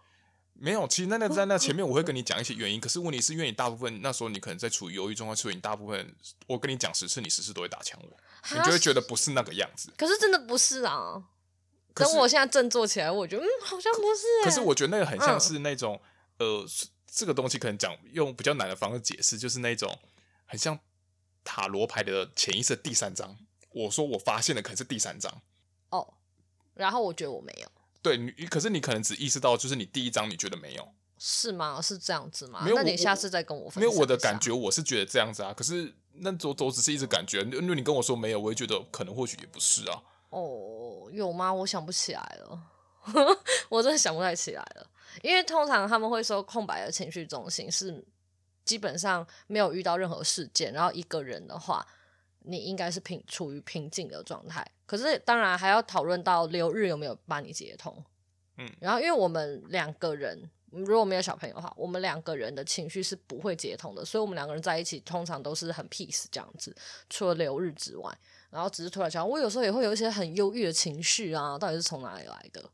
[0.54, 6.15] 没有，其实那那在那前面我会跟你讲一些原因，可是问题是因为你大部分那时候你可能在处于忧郁状态，所以你大部分
[6.47, 8.17] 我跟你讲十次，你十次都会打枪我，
[8.56, 11.21] 你就会觉得不是那个样子，可是真的不是啊，
[11.93, 16.00] 等我现在振作起来，我觉得嗯，好像不是、欸，可是我觉得那个很像是那种、
[16.38, 16.65] 嗯、呃。
[17.10, 19.98] 这个东西可能讲用比较难的方式解释，就是那种
[20.46, 20.78] 很像
[21.43, 23.38] 塔罗牌的潜意识的第三张。
[23.72, 25.41] 我说我发现的可能是第三张
[25.89, 26.13] 哦，
[26.74, 27.72] 然后我觉得我没有。
[28.02, 31.82] 对，你可是你可能只意识到就是你第一张你觉得没有，是吗？
[31.82, 32.62] 是这样子吗？
[32.63, 33.84] 没有，那你下次再跟我分享。
[33.84, 40.02] 因为我的感觉我是觉得这样子啊，可是那我我只是一直感觉，因为你跟我说没有，我也觉得可能或许也不是啊。
[40.30, 41.54] 哦，有吗？
[41.54, 42.62] 我想不起来了，
[43.70, 44.89] 我真的想不太起来了。
[45.22, 48.04] 因为通常他们会说空白的情绪中心是
[48.63, 51.86] 基本上没有遇到任何事件，然后一个人的话，
[52.39, 54.65] 你应该是平处于平静的状态。
[54.86, 58.04] 可是当然还要讨论到流日有没有帮你接通，
[58.58, 66.76] 嗯，然后因为我们两个人如果没有小朋友的话，我们两个人的情绪是不会接通的，所以我们两个人在一起通常都是很 peace 这样子，
[67.10, 68.13] 除了流日之外，
[68.50, 72.70] 然后只是突然想，我有时候也会有一些很忧郁的情绪啊，到底是从哪里来的？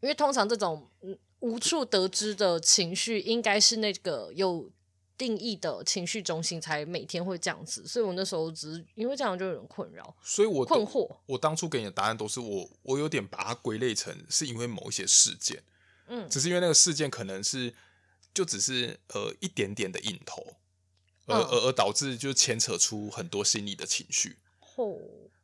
[0.00, 1.18] 因为通常这种嗯。
[1.40, 4.70] 无处得知的情绪，应该是那个有
[5.16, 11.08] 定义的情绪中心才每天会这样子，所以我那时候只是因为这样就有点困扰，所以我困惑。
[11.24, 15.62] 我当初给你的答案都是我，我有点把它归类成是因为某一些事件，
[16.08, 17.74] 嗯，只是因为那个事件可能是
[18.34, 20.44] 就只是呃一点点的引头，
[21.24, 24.36] 而、嗯、而而导致就牵扯出很多心理的情绪。
[24.76, 24.98] 哦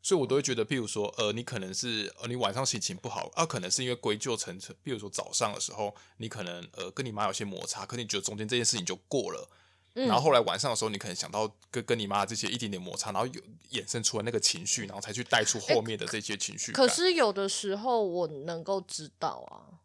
[0.06, 9.50] 所以，我都会觉得，譬如说，呃，你可能是，呃，你晚上心情不好，啊，可能是因为归咎成成，譬如说早上的时候，你可能，呃，跟你妈有些摩擦，可你觉得中间这件事情就过了，
[9.94, 13.42] 嗯，然后后来晚上的时候，你可能想到跟跟你妈这些一点点摩擦，然后有
[13.72, 16.70] 衍生出来那个情绪，然后才去带出后面的这些情绪。
[16.70, 19.82] 可是有的时候我能够知道啊，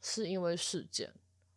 [0.00, 1.12] 是因为事件，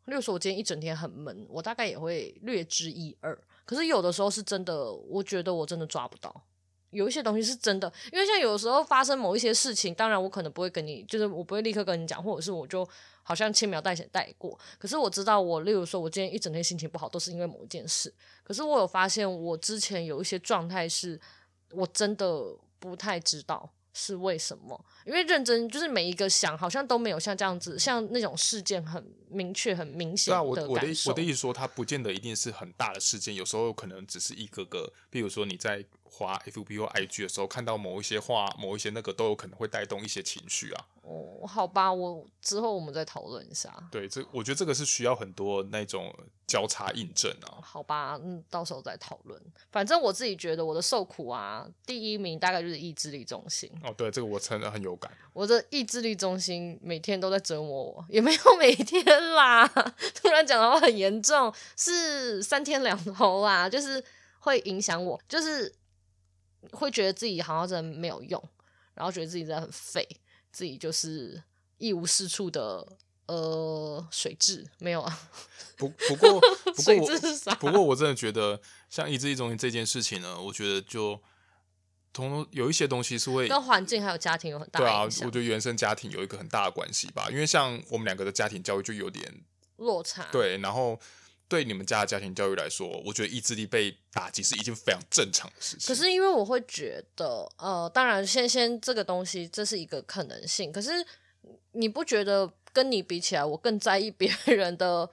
[0.05, 3.39] 例如说我今天一整天很闷，我大概也会略知一二。
[3.63, 6.43] 可是有的时候是真的，我觉得我真的抓不到。
[6.91, 12.87] 有一些东西是真的，因为像有时候发生某一些事情，当然我可能不会跟你，就是我不会立刻跟你讲，或者是我就
[13.23, 14.57] 好像轻描淡写带过。
[14.77, 18.13] 可是我知道我，我例如说，我今天一整天心情不好，都是因为某一件事。
[18.43, 21.19] 可是我有发现，我之前有一些状态是，
[21.71, 23.69] 我真的不太知道。
[23.97, 24.79] 是为什么？
[25.05, 30.45] 因为认真就是每一个想，好像都没有像这样子，像那种事件很明确、很明显的感受。
[30.45, 34.93] 我我的我的意思说，它不见得一定是很大的事件，有时候可能只是一个个。
[35.09, 40.85] 比如说你在滑 FB 或 IG 的时候，看到某一些话、某一些那个，都有可能会带动一些情绪啊。
[41.07, 43.73] 哦，好吧，我之后我们再讨论一下。
[43.89, 46.13] 对，这我觉得这个是需要很多那种
[46.45, 47.63] 交叉印证啊。
[47.63, 49.41] 好吧，嗯，到时候再讨论。
[49.71, 53.71] 反正我自己觉得我的受苦啊，第一名大概就是意志力中心。
[53.85, 55.09] 哦，对，这个我真的很有感。
[55.31, 59.65] 我的意志力中心每天都在折磨我，也没有每天啦。
[60.13, 64.03] 突然讲的话很严重，是三天两头啦，就是
[64.39, 65.73] 会影响我，就是
[66.73, 68.43] 会觉得自己好像真的没有用，
[68.93, 70.05] 然后觉得自己真的很废。
[70.57, 71.43] 自己就是
[71.77, 75.29] 一无是处的呃水质没有啊，
[75.75, 77.53] 不不过 不过水蛭是啥？
[77.53, 81.21] 不过我真的觉得像意志力中心这件事情呢，我觉得就
[82.11, 89.31] 同有一些东西是会跟环境还有家庭有很大对啊，我觉得原生家庭有一个很大的关系吧，因为像我们两个的家庭教育就有点
[89.75, 90.99] 落差，对，然后。
[91.49, 95.87] 对你们家的家庭教育来说，我觉得意志力被打击是一件非常正常的事情。
[95.87, 100.71] 可是因为我会觉得，呃，当然先先这个东西这是一个可能性。
[100.71, 100.91] 可是
[101.71, 105.09] 你不觉得跟你比起来，我更在意别人的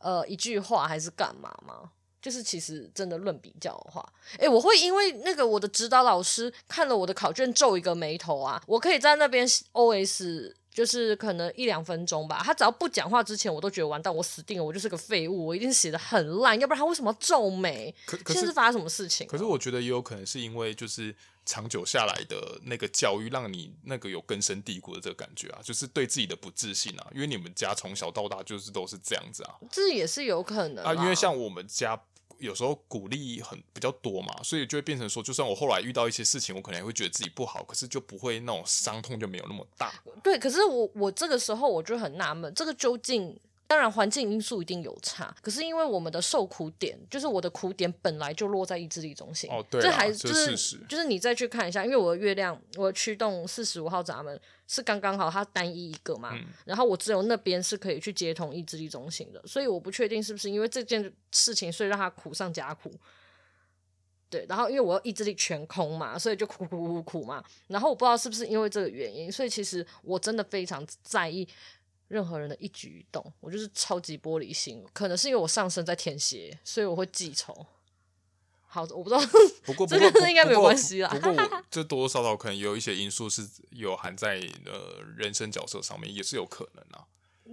[0.00, 1.90] 呃一句话还是干嘛吗？
[2.20, 10.54] 就是其实真的论比较的话，诶，我会因为那个我的指导老师看了我的考卷皱一个眉头啊，我可以在那边 OS。
[10.72, 17.94] 就是可能一两分钟吧，他只要不讲话之前，我都觉得完蛋，我死定了，我就是个废物，我一定写的很烂，要不然他为什么要皱眉？
[18.06, 19.30] 可可是现在是发生什么事情啊？
[19.30, 32.00] 可是我觉得也有可能是因为就是长久下来的那个教育，让你那个有根深蒂固的这个感觉啊，就是对自己的不自信啊，因为你们家从小到大就是都是这样子啊，这也是有可能啊，因为像我们家。
[32.38, 39.92] 有时候鼓励很比较多嘛，所以就会变成说，就算我后来遇到一些事情，我可能也会觉得自己不好，可是就不会那种伤痛就没有那么大。
[40.22, 43.38] 对，可是我我这个时候我就很纳闷，这个究竟？
[43.66, 49.48] 当然，环境因素一定有差，可是因为我们的受苦点，就是我的苦点本来就落在意志力中心。
[49.50, 62.92] 哦，对，这还就是是就是你再去看一下，因为我的月亮，我的驱动四十五号闸门是刚刚好，它单一一个嘛，嗯、然后我只有那边是可以去接通意志力中心的，所以我不确定是不是因为这件事情，所以让它苦上加苦。
[64.28, 71.48] 对，然后因为我意志力全空嘛，所以就苦苦苦苦苦嘛，然后我不知道是不是因为这个原因，所以其实我真的非常在意。
[72.12, 74.84] 任何人的一举一动，我就是超级玻璃心。
[74.92, 77.66] 可能是因为我上身在天蝎，所以我会记仇。
[78.66, 79.20] 好，我不知道，
[79.64, 81.08] 不过 这个应该没有关系啦。
[81.08, 87.06] 不过，不过这多多少少可能有一些因素是有含在呃人生角色上面，也是有可能啊。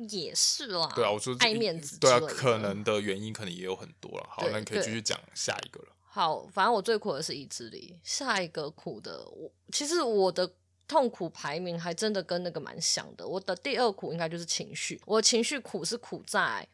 [0.09, 0.91] 也是啦。
[0.93, 1.97] 对啊，我说爱面子。
[1.97, 4.27] 对啊，可能的原因可能也有很多了。
[4.29, 5.87] 好，那你可以继续讲下一个了。
[6.01, 10.51] 好，反正我最苦的是意志力，下一个苦的我其实我的。
[10.89, 13.25] 痛苦排名还真的跟那个蛮像的。
[13.25, 14.99] 我的第二苦应该就是情绪。
[15.06, 16.67] 我情绪苦是苦在，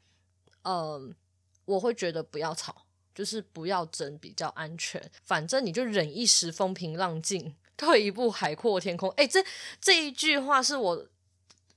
[0.63, 1.13] 嗯、
[1.65, 5.11] 我会觉得不要吵，就是不要争，比较安全。
[5.25, 9.09] 反正你就忍一时风平浪静，退一步海阔天空。
[9.17, 9.43] 哎，这
[9.81, 11.05] 这一句话是我，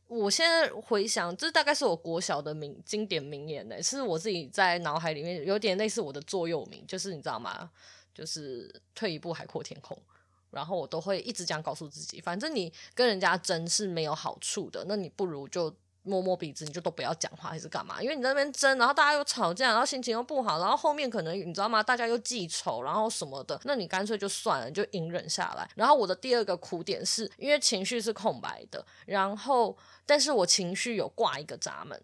[0.07, 7.69] 我现在回想，这大概是我国小的名经典名言呢，是我自己在脑海里面有点类似我的座右铭，就是你知道吗？
[8.15, 10.01] 就是退一步海阔天空。
[10.51, 18.03] 然后我都会一直这样告诉自己，反正你跟人家争是没有好处的，那你不如就摸摸鼻子，你就都不要讲话还是干嘛？
[18.03, 21.83] 因为你在那边争，然后大家又吵架，然后心情又不好，然后后面可能你知道吗？
[21.83, 25.69] 大家又记仇，然后什么的，那你干脆就算了，就隐忍下来。
[25.75, 32.01] 然后我的第二个苦点是因为情绪是空白的，然后但是我情绪有挂一个闸门。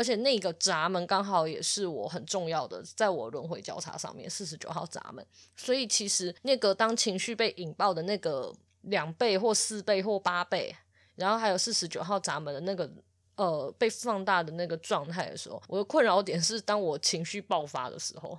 [0.00, 5.22] 而且那个闸门刚好也是我很重要的，在我轮回交叉上面四十九号闸门，
[5.54, 10.74] 所以其实那个当情绪被引爆的那个两倍或四倍或八倍，
[11.16, 12.90] 然后还有四十九号闸门的那个
[13.34, 18.38] 呃被放大的那个状态的时候，我的困扰点是当我情绪爆发的时候，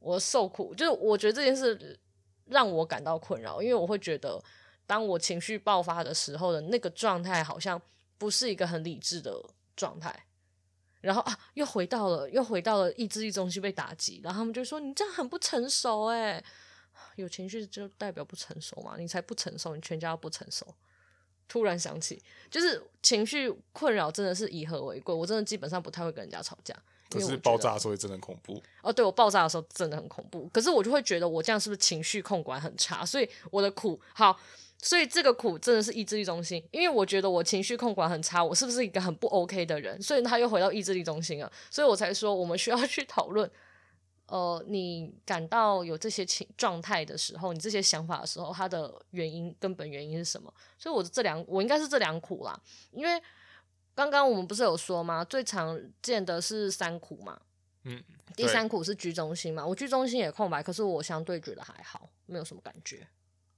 [0.00, 1.98] 我受苦，就是我觉得这件事
[2.44, 4.38] 让我感到困扰，因为我会觉得
[4.86, 7.80] 当我情绪爆发的时候的那个状态好像
[8.18, 9.42] 不是一个很理智的
[9.74, 10.25] 状态。
[11.06, 16.42] 然后啊，又回到了，又回到了意志力中心被打击，然后他们就说：“你这样很不成熟，哎，
[17.14, 18.96] 有情绪就代表不成熟嘛？
[18.98, 20.66] 你才不成熟，你全家都不成熟。”
[21.46, 26.74] 突然想起，就是情绪困扰真的是以和为贵，我真的基本上不太会跟人家吵架。
[27.08, 33.06] 可是爆炸的时候也真的很恐怖哦，对，我爆炸的时候真的很恐怖，可是我就会觉得我这样是不是情绪控管很差？
[33.06, 34.36] 所以我的苦好。
[34.86, 40.00] 所以这个苦真的是意志力中心，因为我觉得我情绪控管很差，我是不是一个很不 OK 的人？
[40.00, 43.50] 所以他又回到意志力中心了，所以我才说我们需要去讨论，
[44.26, 50.54] 呃，你感到有这些情状态的时候，你这些想法的时候，它的原因根本原因是什么？
[50.78, 52.56] 所以我这两我应该是这两苦啦，
[52.92, 53.20] 因为
[53.92, 55.24] 刚刚我们不是有说吗？
[55.24, 57.36] 最常见的是三苦嘛，
[57.82, 58.00] 嗯，
[58.36, 63.04] 第三苦是居中心嘛，我居中心也空白，可是我相对觉得还好，没有什么感觉。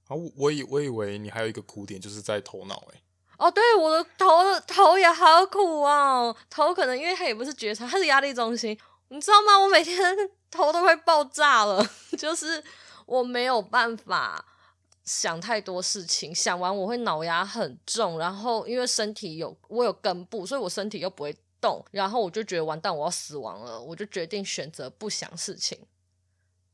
[0.09, 3.01] 啊，我以我以为你还有一个苦点，就是在头脑哎。
[3.37, 9.57] 哦，对，我的头头也好苦哦，头可能因为它也不是觉察，它是压力中心，你知道吗？
[9.57, 9.97] 我每天
[10.51, 11.81] 头都快爆炸了，
[12.17, 12.61] 就是
[13.05, 14.43] 我没有办法
[15.05, 25.79] 想太多事情，想完我会脑压很重，然后因为身体有我有根部，所以我身体又不会动，然后我就觉得完蛋，我要死亡了，我就决定选择不想事情。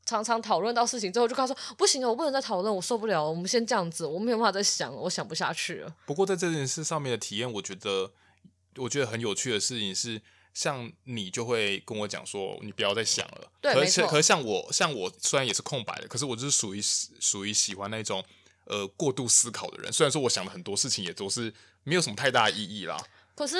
[0.06, 8.12] 常常讨论到事情之后，就跟他说：“不行了，我不能再讨论，我受不了，我们先这样子，我没有办法再想了，我想不下去了。”不过在这件事上面的体验，我觉得
[8.76, 10.22] 我觉得很有趣的事情是，
[10.54, 14.06] 像你就会跟我讲说：“你不要再想了。”对，可没错。
[14.06, 18.24] 可像我，像我虽然也是空白的，可是我就是属于属于喜欢那种
[18.66, 19.92] 呃过度思考的人。
[19.92, 21.52] 虽然说我想的很多事情也都是
[21.82, 22.96] 没有什么太大的意义啦，
[23.34, 23.56] 可是。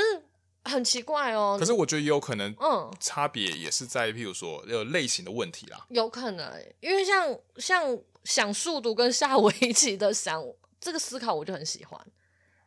[0.66, 5.86] 很奇怪哦，可是我觉得也有可能，嗯，差别也是在，譬如说，呃，类型的问题啦。
[5.90, 10.44] 有可能，因为像像想速读跟下围棋的想
[10.80, 12.00] 这个思考，我就很喜欢。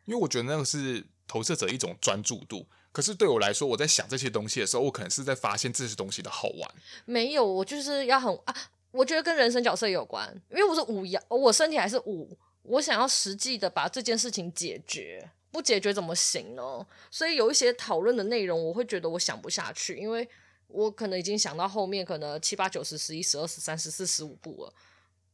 [0.06, 6.74] 因为我觉得那个是投射者一种专注度，可是对我来说，我在想这些东西的时候，我可能是在发现这些东西的好玩。
[7.04, 8.54] 没有，我就是要很啊，
[8.90, 15.30] 我觉得跟人生角色有关，因为我是五爻，我身体还是五，我想要实际的把这件事情解决。
[15.50, 16.86] 不解决怎么行呢？
[17.10, 20.28] 所以有一些讨论的内容，我会觉得我想不下去，因为
[20.68, 24.72] 我可能已经想到后面可能七八九十十一十二十三十四十五步了，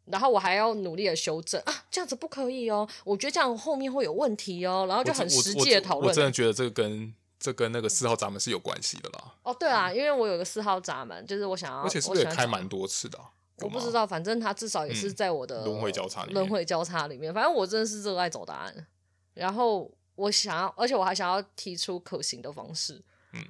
[0.06, 6.04] 然后我还要努力的修正啊，这样子不可以哦，我觉得这样后面会有问题哦，然后就很实际的讨论。
[6.04, 9.34] 我，我，我，我真的觉得这个跟这跟那个四号闸门是有关系的啦。
[9.42, 13.30] 哦，对啊，因为我有个四号闸门，就是我想要，而且是不是也开蛮多次的啊？
[13.58, 18.86] 我不知道，反正他至少也是在我的轮回交叉里轮回交叉里面，反正我真的是热爱找答案，
[19.34, 19.90] 然后。
[20.16, 23.00] 我想要，而且我还想要提出可行的方式。
[23.32, 23.44] 嗯，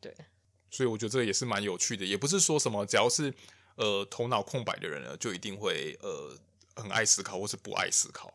[0.00, 0.14] 对，
[0.70, 3.32] 所以我觉得这个也是蛮有趣的，也不是说什么只要是
[3.76, 6.36] 呃头脑空白的人呢，就一定会呃
[6.76, 8.32] 很爱思考或是不爱思考。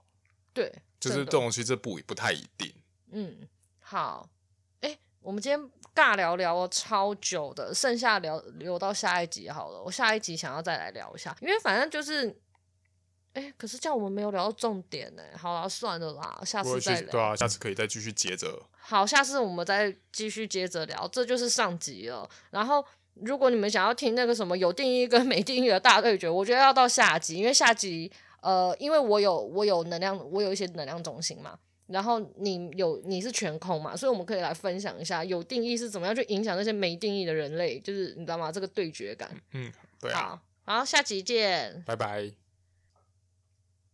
[0.53, 2.73] 对，就是这东西这不不太一定。
[3.11, 3.47] 嗯，
[3.79, 4.29] 好，
[4.81, 5.59] 哎，我们今天
[5.93, 9.81] 尬聊聊了超久的，剩下聊留到下一集好了。
[9.81, 12.41] 我下一集想要再来聊一下，因为反正就是。
[13.37, 15.21] 哎，可是这样我们没有聊到重点呢。
[15.37, 17.11] 好了，算了啦，下次再聊。
[17.11, 18.63] 对啊，下次可以再继续接着。
[18.79, 21.07] 好，下次我们再继续接着聊。
[21.09, 22.27] 这就是上集了。
[22.49, 22.83] 然后，
[23.13, 28.11] 如果你们想要听那个什么有定义跟 没定义的大对决，我觉得要到下集，因为下集
[28.41, 31.59] 呃，因为我有我有能量，我有一些能量中心嘛。
[31.87, 38.51] 然后你有你是全空嘛，所以我们可以来分享一下有定义是怎么样去影响那些没定义的人类，就是你知道吗？
[38.51, 39.29] 这个对决感。
[39.53, 39.71] 嗯，
[40.01, 40.41] 对啊。
[40.65, 42.46] 好，好，下集见，拜拜。